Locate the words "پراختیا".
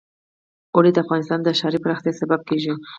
1.83-2.13